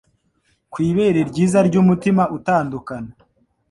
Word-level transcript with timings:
Ku 0.71 0.77
ibere 0.89 1.19
ryiza 1.29 1.57
umutima 1.83 2.23
utandukana, 2.37 3.11